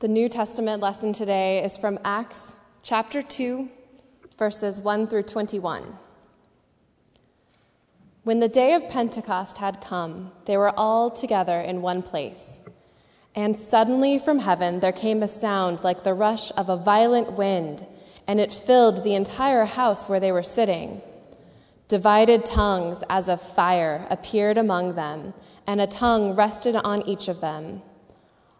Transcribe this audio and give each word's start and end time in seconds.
The 0.00 0.06
New 0.06 0.28
Testament 0.28 0.80
lesson 0.80 1.12
today 1.12 1.64
is 1.64 1.76
from 1.76 1.98
Acts 2.04 2.54
chapter 2.84 3.20
2, 3.20 3.68
verses 4.38 4.80
1 4.80 5.08
through 5.08 5.24
21. 5.24 5.92
When 8.22 8.38
the 8.38 8.46
day 8.46 8.74
of 8.74 8.88
Pentecost 8.88 9.58
had 9.58 9.80
come, 9.80 10.30
they 10.44 10.56
were 10.56 10.72
all 10.78 11.10
together 11.10 11.60
in 11.60 11.82
one 11.82 12.02
place. 12.02 12.60
And 13.34 13.58
suddenly 13.58 14.20
from 14.20 14.38
heaven 14.38 14.78
there 14.78 14.92
came 14.92 15.20
a 15.20 15.26
sound 15.26 15.82
like 15.82 16.04
the 16.04 16.14
rush 16.14 16.52
of 16.52 16.68
a 16.68 16.76
violent 16.76 17.32
wind, 17.32 17.84
and 18.28 18.38
it 18.38 18.52
filled 18.52 19.02
the 19.02 19.16
entire 19.16 19.64
house 19.64 20.08
where 20.08 20.20
they 20.20 20.30
were 20.30 20.44
sitting. 20.44 21.02
Divided 21.88 22.44
tongues 22.44 23.02
as 23.10 23.28
of 23.28 23.42
fire 23.42 24.06
appeared 24.10 24.58
among 24.58 24.94
them, 24.94 25.34
and 25.66 25.80
a 25.80 25.88
tongue 25.88 26.36
rested 26.36 26.76
on 26.76 27.02
each 27.02 27.26
of 27.26 27.40
them. 27.40 27.82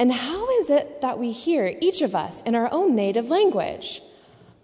And 0.00 0.10
how 0.10 0.48
is 0.60 0.70
it 0.70 1.02
that 1.02 1.18
we 1.18 1.30
hear, 1.30 1.76
each 1.78 2.00
of 2.00 2.14
us, 2.14 2.40
in 2.46 2.54
our 2.54 2.72
own 2.72 2.96
native 2.96 3.28
language? 3.28 4.00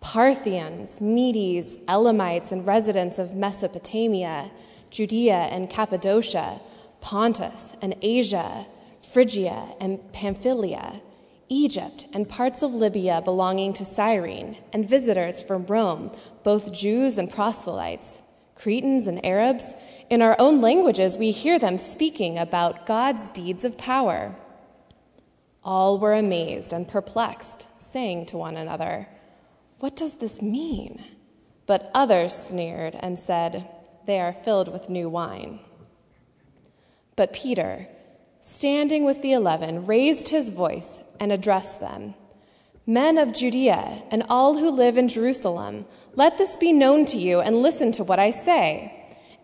Parthians, 0.01 0.99
Medes, 0.99 1.77
Elamites, 1.87 2.53
and 2.53 2.67
residents 2.67 3.19
of 3.19 3.35
Mesopotamia, 3.35 4.51
Judea 4.89 5.35
and 5.35 5.69
Cappadocia, 5.69 6.59
Pontus 7.03 7.77
and 7.83 7.95
Asia, 8.01 8.65
Phrygia 9.03 9.75
and 9.79 10.11
Pamphylia, 10.15 11.03
Egypt 11.51 12.07
and 12.15 12.27
parts 12.27 12.63
of 12.63 12.73
Libya 12.73 13.21
belonging 13.21 13.75
to 13.75 13.85
Cyrene, 13.85 14.57
and 14.73 14.89
visitors 14.89 15.43
from 15.43 15.67
Rome, 15.67 16.13
both 16.45 16.73
Jews 16.73 17.19
and 17.19 17.31
proselytes, 17.31 18.23
Cretans 18.55 19.07
and 19.07 19.23
Arabs, 19.23 19.75
in 20.09 20.23
our 20.23 20.35
own 20.39 20.63
languages 20.63 21.19
we 21.19 21.31
hear 21.31 21.59
them 21.59 21.77
speaking 21.77 22.39
about 22.39 22.87
God's 22.87 23.29
deeds 23.29 23.67
of 23.67 23.77
power. 23.77 24.35
All 25.67 25.99
were 25.99 26.15
amazed 26.15 26.73
and 26.73 26.87
perplexed, 26.87 27.69
saying 27.83 28.27
to 28.27 28.39
one 28.39 28.57
another, 28.57 29.09
What 29.81 29.97
does 29.97 30.15
this 30.15 30.41
mean? 30.41 31.05
But 31.67 31.91
others 31.93 32.35
sneered 32.35 32.97
and 33.01 33.19
said, 33.19 33.69
They 34.07 34.21
are 34.21 34.33
filled 34.33 34.73
with 34.73 34.89
new 34.89 35.09
wine. 35.09 35.59
But 37.17 37.33
Peter, 37.33 37.89
standing 38.41 39.05
with 39.05 39.23
the 39.23 39.33
eleven, 39.33 39.87
raised 39.87 40.29
his 40.29 40.51
voice 40.51 41.03
and 41.19 41.33
addressed 41.33 41.81
them 41.81 42.15
Men 42.87 43.19
of 43.19 43.33
Judea 43.33 44.05
and 44.13 44.23
all 44.29 44.59
who 44.59 44.71
live 44.71 44.97
in 44.97 45.09
Jerusalem, 45.09 45.87
let 46.15 46.39
this 46.39 46.57
be 46.57 46.73
known 46.73 47.05
to 47.07 47.19
you 47.19 47.41
and 47.41 47.61
listen 47.61 47.91
to 47.93 48.05
what 48.05 48.21
I 48.21 48.31
say. 48.31 48.93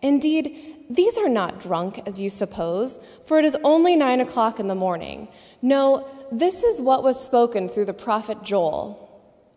Indeed, 0.01 0.72
these 0.89 1.17
are 1.17 1.29
not 1.29 1.59
drunk, 1.59 2.01
as 2.05 2.19
you 2.19 2.29
suppose, 2.29 2.99
for 3.25 3.39
it 3.39 3.45
is 3.45 3.57
only 3.63 3.95
nine 3.95 4.19
o'clock 4.19 4.59
in 4.59 4.67
the 4.67 4.75
morning. 4.75 5.27
No, 5.61 6.07
this 6.31 6.63
is 6.63 6.81
what 6.81 7.03
was 7.03 7.23
spoken 7.23 7.69
through 7.69 7.85
the 7.85 7.93
prophet 7.93 8.43
Joel. 8.43 8.99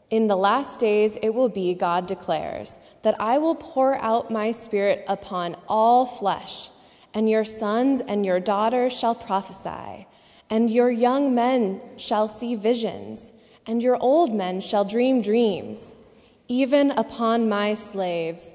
In 0.08 0.28
the 0.28 0.36
last 0.36 0.78
days 0.78 1.18
it 1.20 1.34
will 1.34 1.48
be, 1.48 1.74
God 1.74 2.06
declares, 2.06 2.74
that 3.02 3.20
I 3.20 3.38
will 3.38 3.56
pour 3.56 3.96
out 3.96 4.30
my 4.30 4.52
spirit 4.52 5.04
upon 5.08 5.56
all 5.68 6.06
flesh, 6.06 6.70
and 7.12 7.28
your 7.28 7.44
sons 7.44 8.00
and 8.00 8.24
your 8.24 8.38
daughters 8.38 8.92
shall 8.92 9.14
prophesy, 9.14 10.06
and 10.48 10.70
your 10.70 10.90
young 10.90 11.34
men 11.34 11.80
shall 11.96 12.28
see 12.28 12.54
visions, 12.54 13.32
and 13.66 13.82
your 13.82 13.96
old 13.96 14.32
men 14.32 14.60
shall 14.60 14.84
dream 14.84 15.22
dreams. 15.22 15.92
Even 16.46 16.92
upon 16.92 17.48
my 17.48 17.74
slaves, 17.74 18.54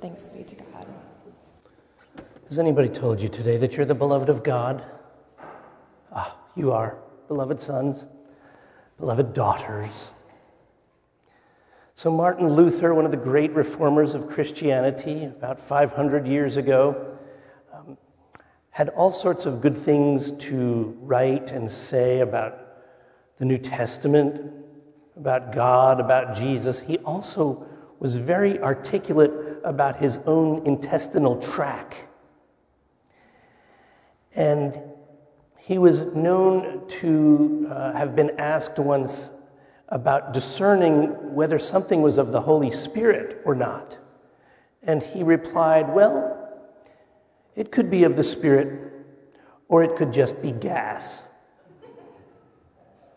Thanks 0.00 0.28
be 0.28 0.42
to 0.42 0.54
God. 0.54 0.86
Has 2.48 2.58
anybody 2.58 2.88
told 2.88 3.20
you 3.20 3.28
today 3.28 3.56
that 3.58 3.76
you're 3.76 3.86
the 3.86 3.94
beloved 3.94 4.28
of 4.28 4.42
God? 4.42 4.84
Ah, 6.12 6.36
you 6.56 6.72
are, 6.72 6.98
beloved 7.28 7.60
sons, 7.60 8.06
beloved 8.98 9.32
daughters. 9.32 10.12
So, 11.94 12.10
Martin 12.10 12.48
Luther, 12.48 12.94
one 12.94 13.04
of 13.04 13.10
the 13.10 13.16
great 13.16 13.52
reformers 13.52 14.14
of 14.14 14.28
Christianity, 14.28 15.24
about 15.24 15.60
500 15.60 16.26
years 16.26 16.56
ago, 16.56 17.16
um, 17.72 17.96
had 18.70 18.88
all 18.90 19.12
sorts 19.12 19.46
of 19.46 19.60
good 19.60 19.76
things 19.76 20.32
to 20.32 20.96
write 21.00 21.52
and 21.52 21.70
say 21.70 22.20
about 22.20 22.58
the 23.38 23.44
New 23.44 23.58
Testament, 23.58 24.52
about 25.16 25.52
God, 25.52 26.00
about 26.00 26.34
Jesus. 26.34 26.80
He 26.80 26.98
also 26.98 27.66
was 28.00 28.16
very 28.16 28.58
articulate 28.60 29.30
about 29.64 29.96
his 29.96 30.18
own 30.26 30.66
intestinal 30.66 31.40
tract 31.40 32.06
and 34.34 34.80
he 35.58 35.78
was 35.78 36.02
known 36.14 36.86
to 36.88 37.66
uh, 37.70 37.92
have 37.92 38.16
been 38.16 38.38
asked 38.38 38.78
once 38.78 39.30
about 39.88 40.32
discerning 40.32 41.34
whether 41.34 41.58
something 41.58 42.00
was 42.02 42.18
of 42.18 42.32
the 42.32 42.40
Holy 42.40 42.70
Spirit 42.70 43.42
or 43.44 43.54
not. 43.54 43.98
And 44.82 45.02
he 45.02 45.22
replied, 45.22 45.92
Well, 45.92 46.38
it 47.54 47.70
could 47.70 47.90
be 47.90 48.04
of 48.04 48.16
the 48.16 48.24
Spirit, 48.24 48.90
or 49.68 49.84
it 49.84 49.96
could 49.96 50.12
just 50.12 50.40
be 50.42 50.50
gas. 50.50 51.22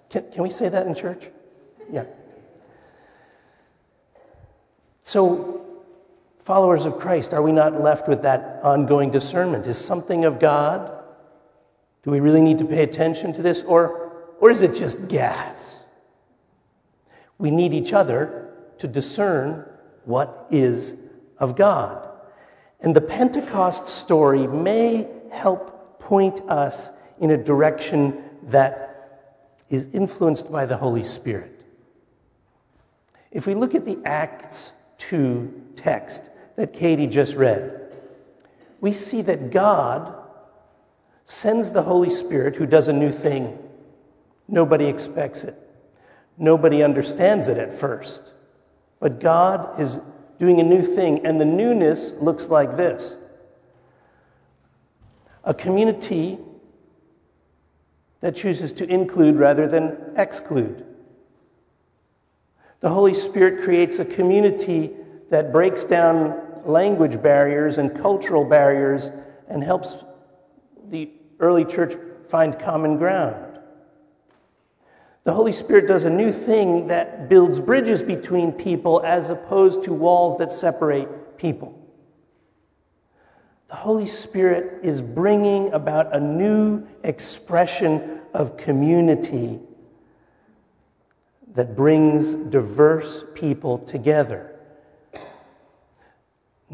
Can, 0.09 0.29
can 0.31 0.43
we 0.43 0.49
say 0.49 0.69
that 0.69 0.85
in 0.85 0.93
church? 0.93 1.29
Yeah. 1.91 2.05
So, 5.01 5.64
followers 6.45 6.85
of 6.85 6.99
Christ, 6.99 7.33
are 7.33 7.41
we 7.41 7.51
not 7.51 7.81
left 7.81 8.07
with 8.07 8.21
that 8.21 8.59
ongoing 8.63 9.09
discernment? 9.09 9.65
Is 9.65 9.83
something 9.83 10.25
of 10.25 10.39
God 10.39 10.91
do 12.03 12.11
we 12.11 12.19
really 12.19 12.41
need 12.41 12.59
to 12.59 12.65
pay 12.65 12.83
attention 12.83 13.33
to 13.33 13.41
this, 13.41 13.63
or, 13.63 14.11
or 14.39 14.51
is 14.51 14.61
it 14.61 14.75
just 14.75 15.07
gas? 15.07 15.83
We 17.39 17.49
need 17.49 17.73
each 17.73 17.93
other 17.93 18.53
to 18.77 18.87
discern 18.87 19.67
what 20.03 20.45
is 20.51 20.93
of 21.39 21.55
God. 21.55 22.07
And 22.79 22.95
the 22.95 23.01
Pentecost 23.01 23.87
story 23.87 24.45
may 24.45 25.09
help 25.31 25.99
point 25.99 26.41
us 26.41 26.91
in 27.19 27.31
a 27.31 27.37
direction 27.37 28.23
that 28.43 29.31
is 29.71 29.87
influenced 29.91 30.51
by 30.51 30.67
the 30.67 30.77
Holy 30.77 31.03
Spirit. 31.03 31.65
If 33.31 33.47
we 33.47 33.55
look 33.55 33.73
at 33.73 33.83
the 33.83 33.97
Acts 34.05 34.73
2 34.99 35.71
text 35.75 36.21
that 36.55 36.73
Katie 36.73 37.07
just 37.07 37.35
read, 37.35 37.81
we 38.81 38.93
see 38.93 39.21
that 39.23 39.51
God 39.51 40.15
sends 41.25 41.71
the 41.71 41.83
Holy 41.83 42.09
Spirit 42.09 42.55
who 42.55 42.65
does 42.65 42.87
a 42.87 42.93
new 42.93 43.11
thing. 43.11 43.57
Nobody 44.47 44.85
expects 44.85 45.43
it, 45.43 45.55
nobody 46.37 46.83
understands 46.83 47.47
it 47.47 47.57
at 47.57 47.73
first. 47.73 48.33
But 48.99 49.19
God 49.19 49.79
is 49.79 49.99
doing 50.39 50.59
a 50.59 50.63
new 50.63 50.81
thing, 50.81 51.25
and 51.25 51.39
the 51.39 51.45
newness 51.45 52.13
looks 52.19 52.47
like 52.47 52.77
this 52.77 53.15
a 55.43 55.53
community 55.53 56.39
that 58.21 58.35
chooses 58.35 58.73
to 58.73 58.91
include 58.91 59.35
rather 59.35 59.67
than 59.67 59.95
exclude. 60.17 60.83
The 62.79 62.89
Holy 62.89 63.13
Spirit 63.13 63.63
creates 63.63 63.99
a 63.99 64.05
community 64.05 64.91
that 65.29 65.51
breaks 65.51 65.85
down 65.85 66.44
language 66.67 67.21
barriers 67.21 67.77
and 67.77 67.95
cultural 67.95 68.45
barriers 68.45 69.09
and 69.47 69.63
helps 69.63 69.95
the 70.89 71.09
early 71.39 71.65
church 71.65 71.95
find 72.27 72.59
common 72.59 72.97
ground. 72.97 73.59
The 75.23 75.33
Holy 75.33 75.53
Spirit 75.53 75.87
does 75.87 76.03
a 76.03 76.09
new 76.09 76.31
thing 76.31 76.87
that 76.87 77.29
builds 77.29 77.59
bridges 77.59 78.03
between 78.03 78.51
people 78.51 79.01
as 79.03 79.29
opposed 79.31 79.83
to 79.83 79.93
walls 79.93 80.37
that 80.37 80.51
separate 80.51 81.37
people. 81.37 81.81
The 83.67 83.75
Holy 83.75 84.05
Spirit 84.05 84.81
is 84.83 85.01
bringing 85.01 85.73
about 85.73 86.15
a 86.15 86.19
new 86.19 86.87
expression 87.03 88.21
of 88.33 88.55
community 88.55 89.59
that 91.55 91.75
brings 91.75 92.35
diverse 92.51 93.23
people 93.33 93.79
together. 93.79 94.54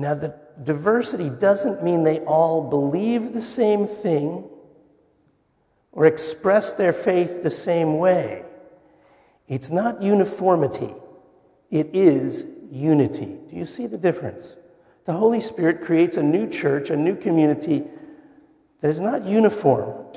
Now, 0.02 0.16
the 0.16 0.34
diversity 0.64 1.30
doesn't 1.30 1.84
mean 1.84 2.04
they 2.04 2.22
all 2.22 2.68
believe 2.68 3.34
the 3.34 3.42
same 3.42 3.86
thing 3.86 4.50
or 5.92 6.08
express 6.08 6.74
their 6.74 6.92
faith 6.92 7.44
the 7.44 7.52
same 7.52 8.00
way. 8.00 8.44
It's 9.48 9.70
not 9.70 10.02
uniformity, 10.02 10.96
it 11.70 11.92
is 11.94 12.46
unity. 12.72 13.38
Do 13.48 13.56
you 13.56 13.68
see 13.68 13.86
the 13.86 13.98
difference? 13.98 14.56
The 15.06 15.14
Holy 15.14 15.40
Spirit 15.40 15.84
creates 15.84 16.18
a 16.18 16.24
new 16.24 16.50
church, 16.50 16.90
a 16.90 16.98
new 16.98 17.16
community 17.16 17.84
that 18.80 18.90
is 18.90 19.00
not 19.00 19.26
uniform, 19.26 20.08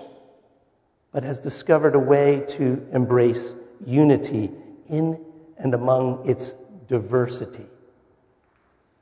but 1.12 1.24
has 1.24 1.38
discovered 1.38 1.94
a 1.94 1.98
way 1.98 2.42
to 2.48 2.86
embrace 2.92 3.52
unity 3.84 4.50
in 4.88 5.22
and 5.58 5.74
among 5.74 6.26
its 6.26 6.52
diversity. 6.86 7.66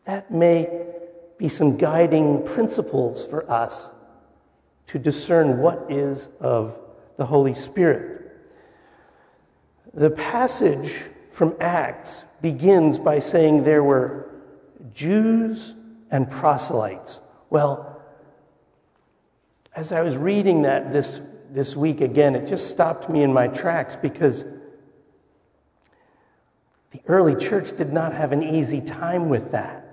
That 0.04 0.30
may 0.30 0.86
be 1.38 1.48
some 1.48 1.76
guiding 1.76 2.44
principles 2.44 3.26
for 3.26 3.48
us 3.50 3.90
to 4.86 4.98
discern 4.98 5.58
what 5.58 5.86
is 5.90 6.28
of 6.40 6.78
the 7.16 7.26
Holy 7.26 7.54
Spirit. 7.54 8.32
The 9.94 10.10
passage 10.10 11.04
from 11.30 11.54
Acts 11.60 12.24
begins 12.40 12.98
by 12.98 13.18
saying 13.18 13.64
there 13.64 13.84
were 13.84 14.30
Jews 14.92 15.74
and 16.10 16.30
proselytes. 16.30 17.20
Well, 17.50 18.02
as 19.74 19.92
I 19.92 20.02
was 20.02 20.16
reading 20.16 20.62
that 20.62 20.92
this, 20.92 21.20
this 21.50 21.76
week 21.76 22.00
again, 22.00 22.34
it 22.34 22.46
just 22.46 22.70
stopped 22.70 23.08
me 23.08 23.22
in 23.22 23.32
my 23.32 23.48
tracks 23.48 23.96
because 23.96 24.44
the 26.90 27.00
early 27.06 27.34
church 27.34 27.74
did 27.76 27.92
not 27.92 28.12
have 28.12 28.32
an 28.32 28.42
easy 28.42 28.80
time 28.80 29.28
with 29.28 29.52
that. 29.52 29.91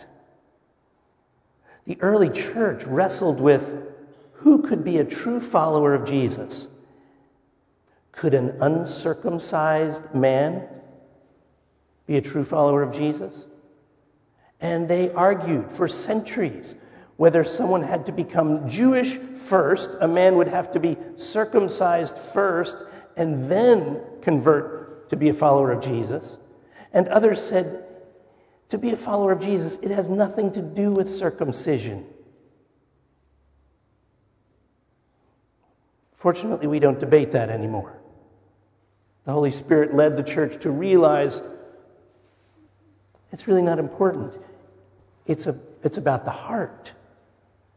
The 1.90 2.00
early 2.02 2.30
church 2.30 2.84
wrestled 2.86 3.42
with 3.42 3.74
who 4.34 4.62
could 4.62 4.84
be 4.84 5.00
a 5.00 5.04
true 5.04 5.40
follower 5.40 5.96
of 5.96 6.06
Jesus? 6.06 6.68
Could 8.12 8.36
an 8.36 8.62
uncircumcised 8.62 10.14
man 10.14 10.68
be 12.06 12.16
a 12.16 12.22
true 12.22 12.44
follower 12.44 12.84
of 12.84 12.94
Jesus? 12.94 13.48
And 14.62 14.88
they 14.88 15.12
argued 15.14 15.72
for 15.72 15.88
centuries 15.88 16.76
whether 17.18 17.44
someone 17.44 17.82
had 17.82 18.06
to 18.06 18.12
become 18.12 18.70
Jewish 18.70 19.18
first, 19.18 19.90
a 20.00 20.08
man 20.08 20.36
would 20.36 20.50
have 20.50 20.72
to 20.74 20.80
be 20.80 20.96
circumcised 21.16 22.20
first, 22.20 22.84
and 23.18 23.50
then 23.50 24.00
convert 24.22 25.10
to 25.10 25.16
be 25.16 25.30
a 25.30 25.34
follower 25.34 25.72
of 25.72 25.82
Jesus. 25.82 26.38
And 26.94 27.08
others 27.08 27.42
said, 27.42 27.84
to 28.70 28.78
be 28.78 28.92
a 28.92 28.98
follower 28.98 29.32
of 29.32 29.42
Jesus, 29.42 29.78
it 29.82 29.92
has 29.92 30.10
nothing 30.10 30.52
to 30.54 30.62
do 30.62 30.92
with 30.92 31.10
circumcision. 31.10 32.06
Fortunately, 36.14 36.68
we 36.68 36.80
don't 36.80 37.00
debate 37.00 37.32
that 37.32 37.50
anymore. 37.50 38.00
The 39.26 39.32
Holy 39.32 39.52
Spirit 39.52 39.94
led 39.94 40.18
the 40.18 40.24
church 40.24 40.62
to 40.62 40.72
realize 40.72 41.42
it's 43.32 43.48
really 43.48 43.62
not 43.62 43.80
important. 43.80 44.34
It's, 45.26 45.48
a, 45.48 45.58
it's 45.84 45.98
about 45.98 46.26
the 46.26 46.32
heart 46.32 46.94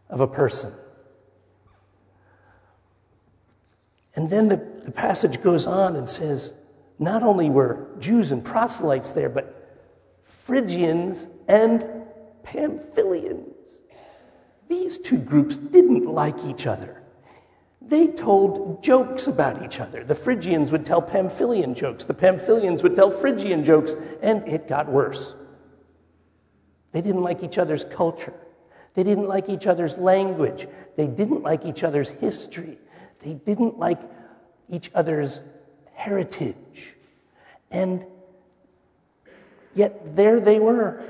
of 0.08 0.20
a 0.20 0.26
person. 0.26 0.72
And 4.14 4.28
then 4.28 4.48
the, 4.48 4.56
the 4.84 4.90
passage 4.90 5.42
goes 5.42 5.66
on 5.66 5.96
and 5.96 6.08
says 6.08 6.52
not 6.98 7.22
only 7.22 7.48
were 7.48 7.86
Jews 7.98 8.32
and 8.32 8.44
proselytes 8.44 9.12
there, 9.12 9.28
but 9.28 9.61
Phrygians 10.24 11.28
and 11.48 11.84
Pamphylians. 12.44 13.48
These 14.68 14.98
two 14.98 15.18
groups 15.18 15.56
didn't 15.56 16.06
like 16.06 16.44
each 16.44 16.66
other 16.66 17.02
they 17.92 18.06
told 18.06 18.82
jokes 18.82 19.26
about 19.26 19.62
each 19.62 19.80
other. 19.80 20.04
The 20.04 20.14
Phrygians 20.14 20.72
would 20.72 20.84
tell 20.84 21.02
Pamphylian 21.02 21.76
jokes, 21.76 22.04
the 22.04 22.14
Pamphylians 22.14 22.82
would 22.82 22.94
tell 22.94 23.10
Phrygian 23.10 23.64
jokes, 23.64 23.94
and 24.22 24.46
it 24.48 24.68
got 24.68 24.88
worse. 24.88 25.34
They 26.92 27.00
didn't 27.00 27.22
like 27.22 27.42
each 27.42 27.58
other's 27.58 27.84
culture. 27.84 28.34
They 28.94 29.02
didn't 29.02 29.26
like 29.28 29.48
each 29.48 29.66
other's 29.66 29.98
language. 29.98 30.66
They 30.96 31.06
didn't 31.06 31.42
like 31.42 31.64
each 31.64 31.82
other's 31.82 32.10
history. 32.10 32.78
They 33.20 33.34
didn't 33.34 33.78
like 33.78 34.00
each 34.68 34.90
other's 34.94 35.40
heritage. 35.94 36.96
And 37.70 38.04
yet 39.74 40.16
there 40.16 40.40
they 40.40 40.58
were 40.58 41.02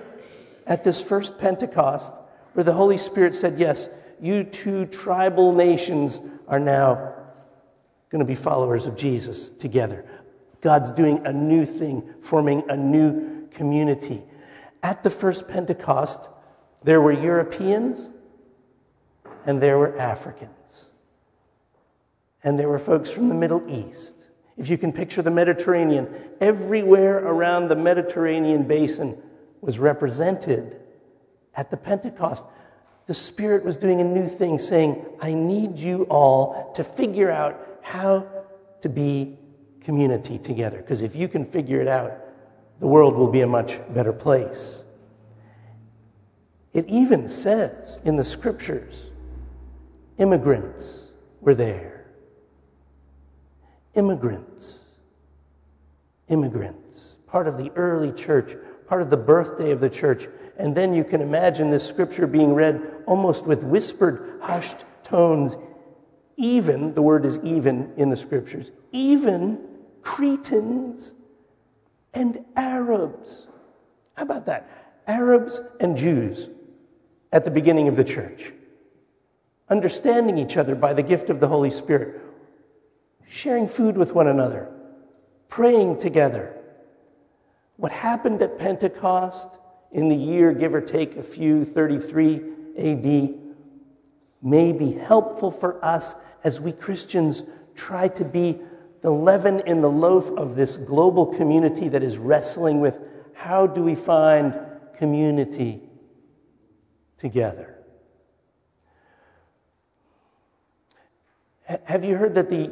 at 0.67 0.85
this 0.85 1.03
first 1.03 1.39
Pentecost 1.39 2.13
where 2.53 2.65
the 2.65 2.73
Holy 2.73 2.99
Spirit 2.99 3.35
said, 3.35 3.59
Yes, 3.59 3.89
you 4.21 4.45
two 4.45 4.87
tribal 4.87 5.53
nations 5.53 6.21
are 6.47 6.61
now 6.61 7.15
going 8.11 8.21
to 8.21 8.25
be 8.25 8.35
followers 8.35 8.87
of 8.87 8.97
Jesus 8.97 9.49
together. 9.49 10.05
God's 10.61 10.93
doing 10.93 11.27
a 11.27 11.33
new 11.33 11.65
thing, 11.67 12.09
forming 12.21 12.63
a 12.69 12.77
new 12.77 13.49
community. 13.49 14.23
At 14.83 15.03
the 15.03 15.11
first 15.11 15.49
Pentecost, 15.49 16.29
there 16.85 17.01
were 17.01 17.13
Europeans 17.13 18.11
and 19.45 19.61
there 19.61 19.79
were 19.79 19.99
Africans. 19.99 20.87
And 22.45 22.59
there 22.59 22.69
were 22.69 22.79
folks 22.79 23.11
from 23.11 23.29
the 23.29 23.35
Middle 23.35 23.69
East. 23.69 24.22
If 24.57 24.69
you 24.69 24.79
can 24.79 24.93
picture 24.93 25.23
the 25.23 25.31
Mediterranean, 25.31 26.09
everywhere 26.41 27.19
around 27.19 27.69
the 27.69 27.77
Mediterranean 27.77 28.65
basin 28.65 29.21
was 29.61 29.79
represented 29.79 30.81
at 31.55 31.71
the 31.71 31.77
Pentecost 31.77 32.45
the 33.07 33.15
Spirit 33.15 33.65
was 33.65 33.77
doing 33.77 34.01
a 34.01 34.05
new 34.05 34.29
thing, 34.29 34.59
saying, 34.59 35.05
I 35.21 35.35
need 35.35 35.79
you 35.79 36.05
all 36.05 36.73
to 36.75 36.85
figure 36.85 37.31
out 37.31 37.79
how 37.83 38.29
to 38.81 38.89
be 38.89 39.37
community 39.81 40.39
together. 40.39 40.79
Because 40.79 41.03
if 41.03 41.17
you 41.17 41.29
can 41.29 41.45
figure 41.45 41.81
it 41.81 41.89
out, 41.89 42.13
the 42.79 42.87
world 42.87 43.15
will 43.15 43.31
be 43.31 43.41
a 43.41 43.47
much 43.47 43.79
better 43.93 44.13
place. 44.13 44.85
It 46.73 46.87
even 46.89 47.29
says 47.29 47.99
in 48.05 48.17
the 48.17 48.25
scriptures 48.25 49.11
immigrants 50.19 51.09
were 51.41 51.55
there. 51.55 52.02
Immigrants. 53.95 54.85
Immigrants. 56.29 57.17
Part 57.27 57.49
of 57.49 57.59
the 57.59 57.71
early 57.77 58.13
church, 58.13 58.57
part 58.87 59.03
of 59.03 59.11
the 59.11 59.17
birthday 59.17 59.71
of 59.71 59.81
the 59.81 59.91
church 59.91 60.29
and 60.57 60.75
then 60.75 60.93
you 60.93 61.05
can 61.05 61.21
imagine 61.21 61.71
this 61.71 61.87
scripture 61.87 62.27
being 62.27 62.55
read 62.55 62.81
almost 63.07 63.47
with 63.47 63.63
whispered, 63.63 64.39
hushed 64.43 64.85
tones. 65.03 65.57
Even, 66.37 66.95
the 66.95 67.03
word 67.03 67.25
is 67.25 67.39
even 67.43 67.93
in 67.97 68.11
the 68.11 68.17
scriptures, 68.17 68.71
even 68.91 69.59
Cretans 70.03 71.15
and 72.15 72.45
Arabs. 72.57 73.47
How 74.15 74.25
about 74.25 74.47
that? 74.47 74.69
Arabs 75.07 75.61
and 75.81 75.97
Jews 75.97 76.49
at 77.33 77.45
the 77.45 77.51
beginning 77.51 77.89
of 77.89 77.97
the 77.97 78.05
church, 78.05 78.53
understanding 79.69 80.39
each 80.39 80.57
other 80.57 80.75
by 80.75 80.93
the 80.93 81.03
gift 81.03 81.31
of 81.31 81.41
the 81.41 81.49
Holy 81.49 81.71
Spirit, 81.71 82.21
sharing 83.29 83.69
food 83.69 83.97
with 83.97 84.13
one 84.15 84.29
another, 84.29 84.71
praying 85.49 85.99
together. 85.99 86.59
What 87.77 87.93
happened 87.93 88.43
at 88.43 88.59
Pentecost 88.59 89.59
in 89.91 90.09
the 90.09 90.17
year, 90.17 90.53
give 90.53 90.75
or 90.75 90.81
take 90.81 91.17
a 91.17 91.23
few, 91.23 91.65
33 91.65 92.41
AD, 92.79 93.35
may 94.43 94.73
be 94.73 94.93
helpful 94.93 95.51
for 95.51 95.83
us 95.85 96.15
as 96.45 96.61
we 96.61 96.73
Christians 96.73 97.43
try 97.75 98.09
to 98.09 98.25
be 98.25 98.59
the 99.03 99.11
leaven 99.11 99.61
in 99.61 99.81
the 99.81 99.91
loaf 99.91 100.31
of 100.33 100.55
this 100.55 100.77
global 100.77 101.27
community 101.27 101.89
that 101.89 102.03
is 102.03 102.19
wrestling 102.19 102.81
with 102.81 102.99
how 103.35 103.67
do 103.67 103.83
we 103.83 103.95
find 103.95 104.55
community 104.97 105.83
together. 107.19 107.79
Have 111.85 112.05
you 112.05 112.17
heard 112.17 112.35
that 112.35 112.51
the, 112.51 112.71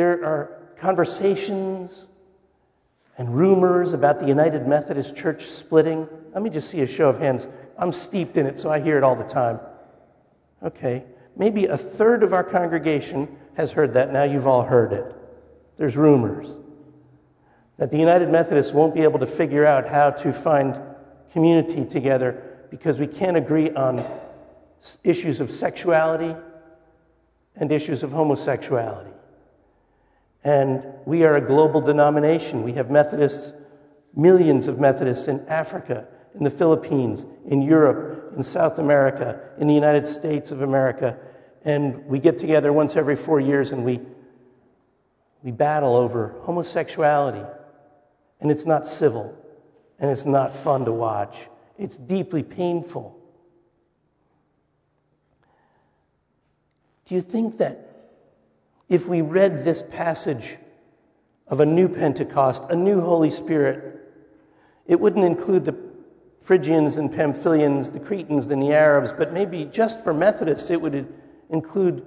there 0.00 0.24
are 0.24 0.56
conversations 0.78 2.06
and 3.18 3.36
rumors 3.36 3.92
about 3.92 4.18
the 4.18 4.26
United 4.26 4.66
Methodist 4.66 5.14
Church 5.14 5.44
splitting? 5.44 6.08
Let 6.32 6.42
me 6.42 6.48
just 6.48 6.70
see 6.70 6.80
a 6.80 6.86
show 6.86 7.10
of 7.10 7.18
hands. 7.18 7.46
I'm 7.76 7.92
steeped 7.92 8.38
in 8.38 8.46
it, 8.46 8.58
so 8.58 8.70
I 8.70 8.80
hear 8.80 8.96
it 8.96 9.04
all 9.04 9.14
the 9.14 9.24
time. 9.24 9.60
Okay, 10.62 11.04
maybe 11.36 11.66
a 11.66 11.76
third 11.76 12.22
of 12.22 12.32
our 12.32 12.42
congregation 12.42 13.28
has 13.58 13.72
heard 13.72 13.92
that. 13.92 14.10
Now 14.10 14.22
you've 14.22 14.46
all 14.46 14.62
heard 14.62 14.94
it. 14.94 15.14
There's 15.76 15.98
rumors. 15.98 16.56
that 17.80 17.90
the 17.90 17.98
United 17.98 18.28
Methodists 18.30 18.74
won't 18.74 18.94
be 18.94 19.00
able 19.00 19.18
to 19.18 19.26
figure 19.26 19.64
out 19.64 19.88
how 19.88 20.10
to 20.10 20.32
find 20.34 20.78
community 21.32 21.84
together 21.84 22.42
because 22.70 23.00
we 23.00 23.06
can't 23.06 23.38
agree 23.38 23.70
on 23.70 24.04
issues 25.02 25.40
of 25.40 25.50
sexuality 25.50 26.36
and 27.56 27.72
issues 27.72 28.02
of 28.02 28.12
homosexuality. 28.12 29.10
And 30.42 30.84
we 31.04 31.24
are 31.24 31.36
a 31.36 31.40
global 31.40 31.80
denomination. 31.80 32.62
We 32.62 32.72
have 32.74 32.90
Methodists, 32.90 33.52
millions 34.14 34.68
of 34.68 34.78
Methodists 34.78 35.28
in 35.28 35.46
Africa, 35.48 36.06
in 36.34 36.44
the 36.44 36.50
Philippines, 36.50 37.26
in 37.46 37.62
Europe, 37.62 38.32
in 38.36 38.42
South 38.42 38.78
America, 38.78 39.40
in 39.58 39.66
the 39.66 39.74
United 39.74 40.06
States 40.06 40.50
of 40.50 40.62
America. 40.62 41.18
And 41.64 42.06
we 42.06 42.18
get 42.18 42.38
together 42.38 42.72
once 42.72 42.96
every 42.96 43.16
four 43.16 43.40
years 43.40 43.72
and 43.72 43.84
we, 43.84 44.00
we 45.42 45.50
battle 45.50 45.94
over 45.94 46.36
homosexuality. 46.42 47.44
And 48.40 48.50
it's 48.50 48.64
not 48.64 48.86
civil, 48.86 49.36
and 49.98 50.10
it's 50.10 50.24
not 50.24 50.56
fun 50.56 50.86
to 50.86 50.92
watch. 50.92 51.48
It's 51.76 51.98
deeply 51.98 52.42
painful. 52.42 53.18
Do 57.04 57.14
you 57.14 57.20
think 57.20 57.58
that 57.58 57.89
if 58.90 59.08
we 59.08 59.22
read 59.22 59.64
this 59.64 59.82
passage 59.82 60.58
of 61.46 61.60
a 61.60 61.66
new 61.66 61.88
Pentecost, 61.88 62.64
a 62.68 62.76
new 62.76 63.00
Holy 63.00 63.30
Spirit, 63.30 64.00
it 64.86 64.98
wouldn't 64.98 65.24
include 65.24 65.64
the 65.64 65.76
Phrygians 66.40 66.96
and 66.96 67.10
Pamphylians, 67.10 67.92
the 67.92 68.00
Cretans, 68.00 68.48
and 68.48 68.60
the 68.60 68.72
Arabs, 68.72 69.12
but 69.12 69.32
maybe 69.32 69.64
just 69.66 70.02
for 70.02 70.12
Methodists, 70.12 70.70
it 70.70 70.80
would 70.80 71.06
include 71.50 72.04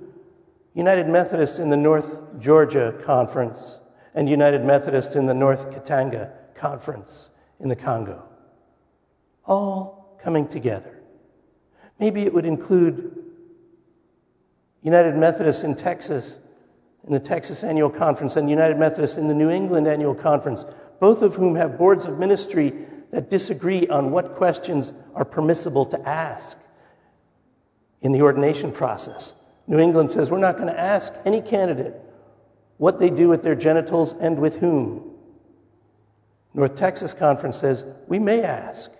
United 0.73 1.07
Methodists 1.07 1.57
in 1.57 1.69
the 1.69 1.77
North 1.77 2.19
Georgia 2.39 2.99
Conference 3.03 3.77
and 4.13 4.29
United 4.29 4.65
Methodists 4.65 5.15
in 5.15 5.25
the 5.25 5.33
North 5.33 5.71
Katanga 5.71 6.31
Conference 6.53 7.29
in 7.59 7.69
the 7.69 7.75
Congo. 7.75 8.23
All 9.45 10.17
coming 10.21 10.47
together. 10.47 10.99
Maybe 11.99 12.23
it 12.23 12.33
would 12.33 12.45
include 12.45 13.23
United 14.81 15.15
Methodists 15.15 15.63
in 15.63 15.75
Texas 15.75 16.39
in 17.05 17.13
the 17.13 17.19
Texas 17.19 17.63
Annual 17.63 17.89
Conference 17.91 18.35
and 18.35 18.49
United 18.49 18.77
Methodists 18.77 19.17
in 19.17 19.27
the 19.27 19.33
New 19.33 19.49
England 19.49 19.87
Annual 19.87 20.15
Conference, 20.15 20.65
both 20.99 21.21
of 21.21 21.35
whom 21.35 21.55
have 21.55 21.77
boards 21.77 22.05
of 22.05 22.17
ministry 22.17 22.73
that 23.11 23.29
disagree 23.29 23.87
on 23.87 24.11
what 24.11 24.35
questions 24.35 24.93
are 25.13 25.25
permissible 25.25 25.85
to 25.85 26.07
ask 26.07 26.57
in 28.01 28.11
the 28.11 28.21
ordination 28.21 28.71
process. 28.71 29.35
New 29.67 29.79
England 29.79 30.11
says 30.11 30.31
we're 30.31 30.37
not 30.39 30.57
going 30.57 30.67
to 30.67 30.79
ask 30.79 31.13
any 31.25 31.41
candidate 31.41 31.93
what 32.77 32.99
they 32.99 33.09
do 33.09 33.29
with 33.29 33.43
their 33.43 33.55
genitals 33.55 34.13
and 34.13 34.39
with 34.39 34.57
whom. 34.57 35.11
North 36.53 36.75
Texas 36.75 37.13
Conference 37.13 37.57
says 37.57 37.85
we 38.07 38.19
may 38.19 38.43
ask. 38.43 38.91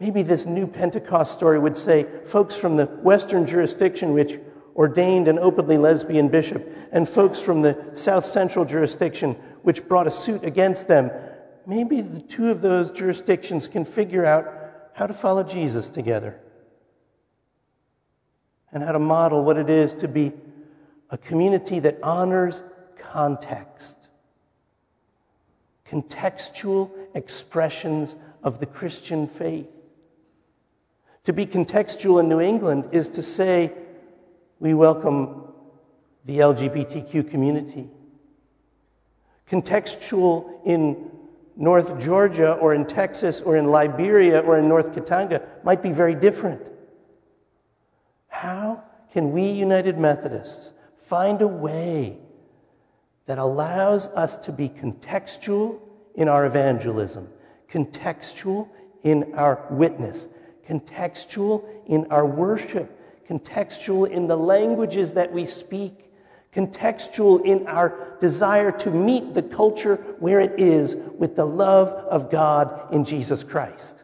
Maybe 0.00 0.22
this 0.22 0.44
new 0.44 0.66
Pentecost 0.66 1.32
story 1.32 1.58
would 1.58 1.76
say 1.76 2.06
folks 2.24 2.54
from 2.54 2.76
the 2.76 2.86
Western 2.86 3.46
jurisdiction, 3.46 4.12
which 4.12 4.38
ordained 4.74 5.28
an 5.28 5.38
openly 5.38 5.78
lesbian 5.78 6.28
bishop, 6.28 6.68
and 6.90 7.08
folks 7.08 7.40
from 7.40 7.62
the 7.62 7.90
South 7.92 8.24
Central 8.24 8.64
jurisdiction, 8.64 9.32
which 9.62 9.86
brought 9.88 10.06
a 10.06 10.10
suit 10.10 10.42
against 10.42 10.88
them, 10.88 11.10
maybe 11.64 12.00
the 12.00 12.20
two 12.20 12.50
of 12.50 12.60
those 12.60 12.90
jurisdictions 12.90 13.68
can 13.68 13.84
figure 13.84 14.24
out 14.24 14.52
how 14.94 15.06
to 15.06 15.14
follow 15.14 15.42
Jesus 15.42 15.88
together 15.88 16.40
and 18.72 18.82
how 18.82 18.92
to 18.92 18.98
model 18.98 19.44
what 19.44 19.56
it 19.56 19.70
is 19.70 19.94
to 19.94 20.08
be 20.08 20.32
a 21.10 21.16
community 21.16 21.78
that 21.78 21.98
honors 22.02 22.64
context, 22.98 24.08
contextual 25.88 26.90
expressions 27.14 28.16
of 28.42 28.58
the 28.58 28.66
Christian 28.66 29.28
faith. 29.28 29.68
To 31.24 31.32
be 31.32 31.46
contextual 31.46 32.20
in 32.20 32.28
New 32.28 32.40
England 32.40 32.90
is 32.92 33.08
to 33.10 33.22
say, 33.22 33.72
we 34.60 34.74
welcome 34.74 35.44
the 36.26 36.38
LGBTQ 36.38 37.30
community. 37.30 37.88
Contextual 39.50 40.60
in 40.66 41.10
North 41.56 41.98
Georgia 41.98 42.52
or 42.52 42.74
in 42.74 42.86
Texas 42.86 43.40
or 43.40 43.56
in 43.56 43.66
Liberia 43.66 44.40
or 44.40 44.58
in 44.58 44.68
North 44.68 44.94
Katanga 44.94 45.42
might 45.64 45.82
be 45.82 45.92
very 45.92 46.14
different. 46.14 46.60
How 48.28 48.84
can 49.12 49.32
we 49.32 49.50
United 49.50 49.96
Methodists 49.96 50.72
find 50.96 51.40
a 51.40 51.48
way 51.48 52.18
that 53.26 53.38
allows 53.38 54.08
us 54.08 54.36
to 54.38 54.52
be 54.52 54.68
contextual 54.68 55.80
in 56.14 56.28
our 56.28 56.44
evangelism, 56.44 57.28
contextual 57.70 58.68
in 59.02 59.34
our 59.34 59.66
witness, 59.70 60.28
contextual 60.68 61.64
in 61.86 62.06
our 62.10 62.26
worship, 62.26 63.26
contextual 63.28 64.08
in 64.08 64.26
the 64.26 64.36
languages 64.36 65.12
that 65.14 65.32
we 65.32 65.46
speak, 65.46 66.12
contextual 66.54 67.44
in 67.44 67.66
our 67.66 68.16
desire 68.20 68.70
to 68.70 68.90
meet 68.90 69.34
the 69.34 69.42
culture 69.42 69.96
where 70.18 70.40
it 70.40 70.58
is 70.58 70.96
with 71.18 71.36
the 71.36 71.44
love 71.44 71.88
of 71.88 72.30
God 72.30 72.92
in 72.92 73.04
Jesus 73.04 73.42
Christ. 73.42 74.02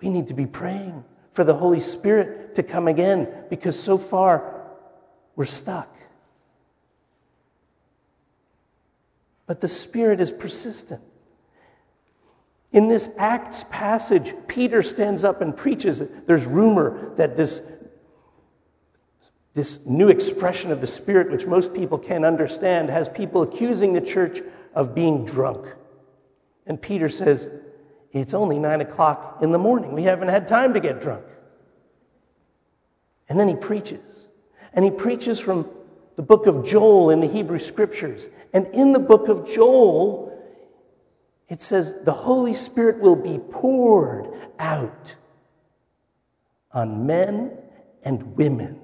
We 0.00 0.10
need 0.10 0.28
to 0.28 0.34
be 0.34 0.46
praying 0.46 1.04
for 1.32 1.44
the 1.44 1.54
Holy 1.54 1.80
Spirit 1.80 2.54
to 2.56 2.62
come 2.62 2.88
again 2.88 3.28
because 3.48 3.78
so 3.78 3.98
far 3.98 4.66
we're 5.36 5.44
stuck. 5.44 5.94
But 9.46 9.60
the 9.60 9.68
Spirit 9.68 10.20
is 10.20 10.30
persistent. 10.30 11.02
In 12.72 12.88
this 12.88 13.10
Acts 13.18 13.64
passage, 13.70 14.34
Peter 14.46 14.82
stands 14.82 15.24
up 15.24 15.40
and 15.40 15.56
preaches. 15.56 16.02
There's 16.26 16.44
rumor 16.44 17.12
that 17.16 17.36
this, 17.36 17.62
this 19.54 19.80
new 19.84 20.08
expression 20.08 20.70
of 20.70 20.80
the 20.80 20.86
Spirit, 20.86 21.30
which 21.32 21.46
most 21.46 21.74
people 21.74 21.98
can't 21.98 22.24
understand, 22.24 22.88
has 22.88 23.08
people 23.08 23.42
accusing 23.42 23.92
the 23.92 24.00
church 24.00 24.40
of 24.72 24.94
being 24.94 25.24
drunk. 25.24 25.66
And 26.66 26.80
Peter 26.80 27.08
says, 27.08 27.50
It's 28.12 28.34
only 28.34 28.60
nine 28.60 28.80
o'clock 28.80 29.38
in 29.42 29.50
the 29.50 29.58
morning. 29.58 29.92
We 29.92 30.04
haven't 30.04 30.28
had 30.28 30.46
time 30.46 30.74
to 30.74 30.80
get 30.80 31.00
drunk. 31.00 31.24
And 33.28 33.38
then 33.38 33.48
he 33.48 33.56
preaches. 33.56 34.28
And 34.72 34.84
he 34.84 34.92
preaches 34.92 35.40
from 35.40 35.68
the 36.14 36.22
book 36.22 36.46
of 36.46 36.64
Joel 36.64 37.10
in 37.10 37.20
the 37.20 37.26
Hebrew 37.26 37.58
scriptures. 37.58 38.28
And 38.52 38.68
in 38.68 38.92
the 38.92 39.00
book 39.00 39.28
of 39.28 39.48
Joel, 39.48 40.29
it 41.50 41.60
says, 41.60 41.94
the 42.04 42.12
Holy 42.12 42.54
Spirit 42.54 43.00
will 43.00 43.16
be 43.16 43.38
poured 43.38 44.28
out 44.60 45.16
on 46.72 47.06
men 47.06 47.58
and 48.04 48.36
women. 48.36 48.80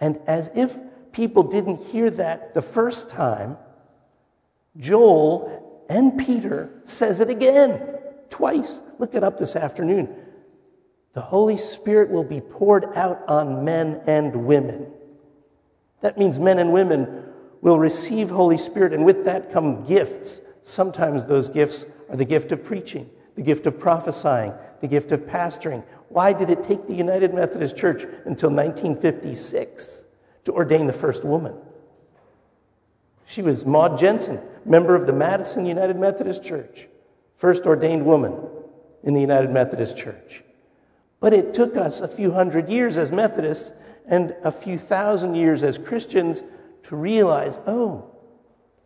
And 0.00 0.20
as 0.28 0.52
if 0.54 0.78
people 1.10 1.42
didn't 1.42 1.80
hear 1.80 2.08
that 2.10 2.54
the 2.54 2.62
first 2.62 3.10
time, 3.10 3.58
Joel 4.76 5.84
and 5.90 6.16
Peter 6.16 6.70
says 6.84 7.18
it 7.18 7.28
again, 7.28 7.98
twice. 8.30 8.80
Look 9.00 9.16
it 9.16 9.24
up 9.24 9.36
this 9.36 9.56
afternoon. 9.56 10.14
The 11.14 11.20
Holy 11.20 11.56
Spirit 11.56 12.10
will 12.10 12.24
be 12.24 12.40
poured 12.40 12.96
out 12.96 13.24
on 13.26 13.64
men 13.64 14.02
and 14.06 14.46
women. 14.46 14.86
That 16.00 16.16
means 16.16 16.38
men 16.38 16.60
and 16.60 16.72
women 16.72 17.24
will 17.60 17.78
receive 17.78 18.30
Holy 18.30 18.56
Spirit, 18.56 18.92
and 18.92 19.04
with 19.04 19.24
that 19.24 19.52
come 19.52 19.84
gifts 19.84 20.40
Sometimes 20.62 21.26
those 21.26 21.48
gifts 21.48 21.84
are 22.08 22.16
the 22.16 22.24
gift 22.24 22.52
of 22.52 22.64
preaching, 22.64 23.08
the 23.34 23.42
gift 23.42 23.66
of 23.66 23.78
prophesying, 23.78 24.52
the 24.80 24.86
gift 24.86 25.12
of 25.12 25.20
pastoring. 25.20 25.82
Why 26.08 26.32
did 26.32 26.50
it 26.50 26.62
take 26.62 26.86
the 26.86 26.94
United 26.94 27.34
Methodist 27.34 27.76
Church 27.76 28.02
until 28.24 28.50
1956 28.50 30.04
to 30.44 30.52
ordain 30.52 30.86
the 30.86 30.92
first 30.92 31.24
woman? 31.24 31.54
She 33.26 33.42
was 33.42 33.64
Maud 33.64 33.98
Jensen, 33.98 34.40
member 34.64 34.94
of 34.94 35.06
the 35.06 35.12
Madison 35.12 35.64
United 35.64 35.96
Methodist 35.96 36.44
Church, 36.44 36.86
first 37.36 37.64
ordained 37.64 38.04
woman 38.04 38.34
in 39.02 39.14
the 39.14 39.20
United 39.20 39.50
Methodist 39.50 39.96
Church. 39.96 40.44
But 41.18 41.32
it 41.32 41.54
took 41.54 41.76
us 41.76 42.00
a 42.00 42.08
few 42.08 42.32
hundred 42.32 42.68
years 42.68 42.98
as 42.98 43.10
Methodists 43.10 43.72
and 44.06 44.34
a 44.44 44.52
few 44.52 44.76
thousand 44.76 45.34
years 45.34 45.62
as 45.62 45.78
Christians 45.78 46.44
to 46.84 46.96
realize 46.96 47.58
oh, 47.66 48.11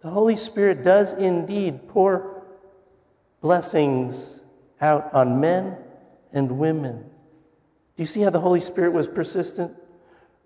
the 0.07 0.13
Holy 0.13 0.37
Spirit 0.37 0.85
does 0.85 1.13
indeed 1.13 1.89
pour 1.89 2.45
blessings 3.41 4.39
out 4.81 5.13
on 5.13 5.41
men 5.41 5.77
and 6.33 6.61
women. 6.61 6.99
Do 7.97 8.03
you 8.05 8.07
see 8.07 8.21
how 8.21 8.31
the 8.31 8.39
Holy 8.39 8.61
Spirit 8.61 8.93
was 8.93 9.09
persistent? 9.09 9.73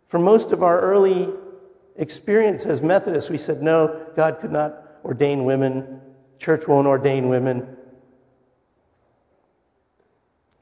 For 0.09 0.19
most 0.19 0.53
of 0.53 0.63
our 0.63 0.81
early 0.81 1.29
experience 1.97 2.65
as 2.65 2.81
Methodists, 2.81 3.29
we 3.29 3.37
said, 3.37 3.63
no, 3.63 4.07
God 4.17 4.39
could 4.41 4.51
not 4.51 4.83
ordain 5.05 5.45
women, 5.45 6.01
church 6.39 6.67
won't 6.67 6.87
ordain 6.87 7.29
women. 7.29 7.77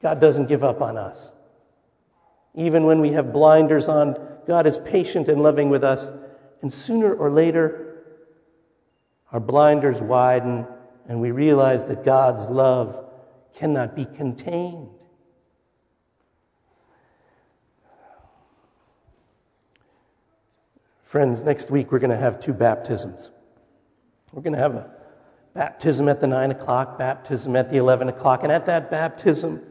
God 0.01 0.19
doesn't 0.19 0.47
give 0.47 0.63
up 0.63 0.81
on 0.81 0.97
us. 0.97 1.31
Even 2.53 2.83
when 2.83 2.99
we 2.99 3.13
have 3.13 3.31
blinders 3.31 3.87
on, 3.87 4.17
God 4.45 4.67
is 4.67 4.77
patient 4.77 5.29
and 5.29 5.41
loving 5.41 5.69
with 5.69 5.85
us, 5.85 6.11
and 6.61 6.73
sooner 6.73 7.13
or 7.13 7.31
later, 7.31 7.88
our 9.31 9.39
blinders 9.39 9.99
widen 9.99 10.65
and 11.07 11.19
we 11.21 11.31
realize 11.31 11.85
that 11.85 12.03
God's 12.03 12.49
love 12.49 13.05
cannot 13.53 13.95
be 13.95 14.05
contained. 14.05 14.89
Friends, 21.01 21.41
next 21.41 21.71
week 21.71 21.91
we're 21.91 21.99
going 21.99 22.11
to 22.11 22.17
have 22.17 22.39
two 22.39 22.53
baptisms. 22.53 23.31
We're 24.31 24.43
going 24.43 24.53
to 24.53 24.59
have 24.59 24.75
a 24.75 24.91
baptism 25.55 26.07
at 26.07 26.19
the 26.19 26.27
9 26.27 26.51
o'clock, 26.51 26.99
baptism 26.99 27.55
at 27.55 27.71
the 27.71 27.77
11 27.77 28.09
o'clock, 28.09 28.43
and 28.43 28.51
at 28.51 28.67
that 28.67 28.91
baptism, 28.91 29.63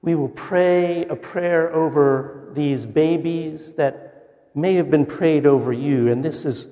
we 0.00 0.14
will 0.14 0.30
pray 0.30 1.04
a 1.04 1.16
prayer 1.16 1.70
over 1.74 2.48
these 2.54 2.86
babies 2.86 3.74
that 3.74 4.48
may 4.54 4.74
have 4.74 4.90
been 4.90 5.04
prayed 5.04 5.46
over 5.46 5.72
you. 5.72 6.10
And 6.10 6.24
this 6.24 6.46
is, 6.46 6.66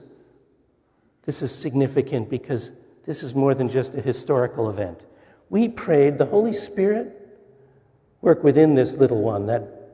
this 1.28 1.42
is 1.42 1.54
significant 1.54 2.30
because 2.30 2.72
this 3.04 3.22
is 3.22 3.34
more 3.34 3.52
than 3.52 3.68
just 3.68 3.94
a 3.94 4.00
historical 4.00 4.70
event. 4.70 4.98
We 5.50 5.68
prayed 5.68 6.16
the 6.16 6.24
Holy 6.24 6.54
Spirit 6.54 7.14
work 8.22 8.42
within 8.42 8.74
this 8.74 8.94
little 8.94 9.20
one 9.20 9.44
that 9.44 9.90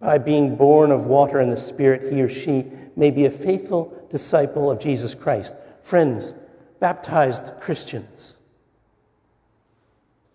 by 0.00 0.18
being 0.18 0.56
born 0.56 0.90
of 0.90 1.06
water 1.06 1.38
and 1.38 1.50
the 1.50 1.56
Spirit, 1.56 2.12
he 2.12 2.20
or 2.20 2.28
she 2.28 2.66
may 2.94 3.10
be 3.10 3.24
a 3.24 3.30
faithful 3.30 4.06
disciple 4.10 4.70
of 4.70 4.78
Jesus 4.78 5.14
Christ. 5.14 5.54
Friends, 5.80 6.34
baptized 6.78 7.52
Christians, 7.58 8.36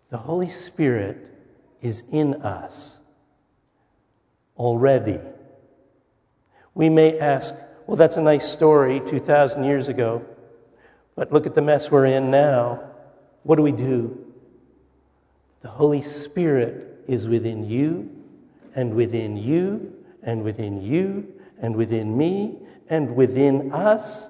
the 0.09 0.17
Holy 0.17 0.49
Spirit 0.49 1.19
is 1.83 2.01
in 2.11 2.41
us 2.41 2.97
already. 4.57 5.19
We 6.73 6.89
may 6.89 7.19
ask, 7.19 7.53
well, 7.87 7.97
that's 7.97 8.17
a 8.17 8.21
nice 8.21 8.49
story 8.51 9.01
2,000 9.05 9.63
years 9.63 9.87
ago, 9.87 10.25
but 11.15 11.31
look 11.31 11.45
at 11.45 11.55
the 11.55 11.61
mess 11.61 11.91
we're 11.91 12.05
in 12.05 12.31
now. 12.31 12.83
What 13.43 13.57
do 13.57 13.61
we 13.61 13.71
do? 13.71 14.25
The 15.61 15.69
Holy 15.69 16.01
Spirit 16.01 17.03
is 17.07 17.27
within 17.27 17.67
you 17.67 18.09
and 18.75 18.93
within 18.93 19.37
you, 19.37 19.93
and 20.21 20.43
within 20.43 20.81
you, 20.81 21.33
and 21.59 21.75
within 21.75 22.17
me, 22.17 22.57
and 22.89 23.15
within 23.15 23.71
us. 23.71 24.27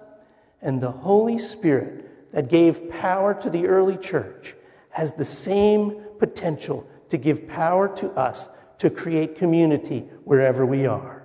And 0.62 0.80
the 0.80 0.92
Holy 0.92 1.38
Spirit 1.38 2.32
that 2.32 2.50
gave 2.50 2.90
power 2.90 3.34
to 3.34 3.50
the 3.50 3.66
early 3.68 3.98
church 3.98 4.56
has 4.90 5.14
the 5.14 5.26
same 5.26 5.96
potential 6.20 6.88
to 7.10 7.18
give 7.18 7.48
power 7.48 7.94
to 7.96 8.12
us 8.12 8.50
to 8.78 8.90
create 8.90 9.36
community 9.36 10.02
wherever 10.24 10.66
we 10.66 10.86
are. 10.86 11.25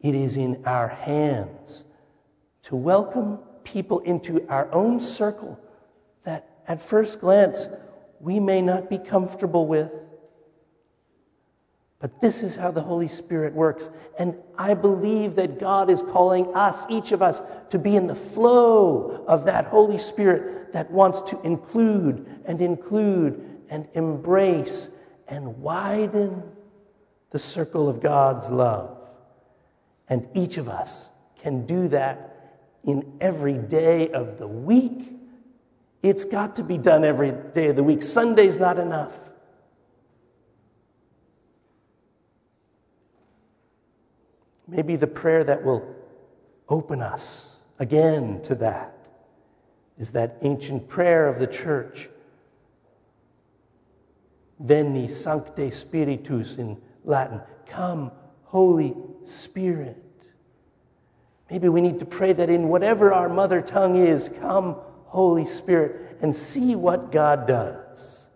It 0.00 0.14
is 0.14 0.36
in 0.36 0.62
our 0.64 0.88
hands 0.88 1.84
to 2.62 2.76
welcome 2.76 3.38
people 3.64 4.00
into 4.00 4.46
our 4.48 4.72
own 4.72 5.00
circle 5.00 5.58
that 6.24 6.48
at 6.66 6.80
first 6.80 7.20
glance 7.20 7.68
we 8.18 8.40
may 8.40 8.62
not 8.62 8.88
be 8.88 8.98
comfortable 8.98 9.66
with. 9.66 9.90
But 11.98 12.22
this 12.22 12.42
is 12.42 12.56
how 12.56 12.70
the 12.70 12.80
Holy 12.80 13.08
Spirit 13.08 13.52
works. 13.52 13.90
And 14.18 14.36
I 14.56 14.72
believe 14.72 15.34
that 15.36 15.60
God 15.60 15.90
is 15.90 16.00
calling 16.00 16.46
us, 16.54 16.86
each 16.88 17.12
of 17.12 17.20
us, 17.20 17.42
to 17.68 17.78
be 17.78 17.94
in 17.94 18.06
the 18.06 18.14
flow 18.14 19.24
of 19.28 19.44
that 19.44 19.66
Holy 19.66 19.98
Spirit 19.98 20.72
that 20.72 20.90
wants 20.90 21.20
to 21.30 21.40
include 21.42 22.26
and 22.46 22.62
include 22.62 23.44
and 23.68 23.86
embrace 23.92 24.88
and 25.28 25.58
widen 25.58 26.42
the 27.32 27.38
circle 27.38 27.88
of 27.88 28.00
God's 28.00 28.48
love. 28.48 28.99
And 30.10 30.28
each 30.34 30.58
of 30.58 30.68
us 30.68 31.08
can 31.40 31.64
do 31.64 31.88
that 31.88 32.58
in 32.84 33.16
every 33.20 33.56
day 33.56 34.10
of 34.10 34.38
the 34.38 34.48
week. 34.48 35.12
It's 36.02 36.24
got 36.24 36.56
to 36.56 36.64
be 36.64 36.76
done 36.76 37.04
every 37.04 37.32
day 37.54 37.68
of 37.68 37.76
the 37.76 37.84
week. 37.84 38.02
Sunday's 38.02 38.58
not 38.58 38.78
enough. 38.78 39.30
Maybe 44.66 44.96
the 44.96 45.06
prayer 45.06 45.44
that 45.44 45.64
will 45.64 45.94
open 46.68 47.00
us 47.00 47.56
again 47.78 48.40
to 48.42 48.54
that 48.56 48.94
is 49.98 50.12
that 50.12 50.38
ancient 50.42 50.88
prayer 50.88 51.28
of 51.28 51.38
the 51.38 51.46
church 51.46 52.08
Veni 54.60 55.08
Sancte 55.08 55.72
Spiritus 55.72 56.56
in 56.56 56.80
Latin. 57.04 57.40
Come, 57.66 58.12
Holy 58.44 58.94
Spirit. 59.24 59.96
Maybe 61.50 61.68
we 61.68 61.80
need 61.80 61.98
to 61.98 62.06
pray 62.06 62.32
that 62.32 62.48
in 62.48 62.68
whatever 62.68 63.12
our 63.12 63.28
mother 63.28 63.60
tongue 63.60 63.96
is, 63.96 64.30
come, 64.40 64.76
Holy 65.06 65.44
Spirit, 65.44 66.18
and 66.22 66.34
see 66.34 66.76
what 66.76 67.10
God 67.10 67.46
does. 67.46 68.28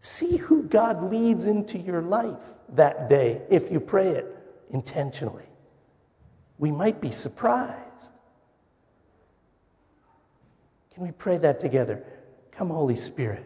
See 0.00 0.36
who 0.36 0.64
God 0.64 1.10
leads 1.10 1.44
into 1.44 1.78
your 1.78 2.02
life 2.02 2.54
that 2.70 3.08
day 3.08 3.42
if 3.50 3.70
you 3.70 3.80
pray 3.80 4.08
it 4.08 4.26
intentionally. 4.70 5.46
We 6.58 6.70
might 6.70 7.00
be 7.00 7.10
surprised. 7.10 7.82
Can 10.94 11.04
we 11.04 11.12
pray 11.12 11.38
that 11.38 11.60
together? 11.60 12.02
Come, 12.52 12.70
Holy 12.70 12.96
Spirit. 12.96 13.44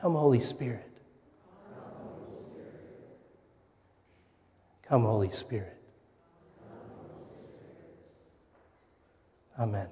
Come, 0.00 0.14
Holy 0.14 0.40
Spirit. 0.40 0.89
Come, 4.90 5.04
Holy 5.04 5.30
Spirit. 5.30 5.76
Amen. 9.56 9.86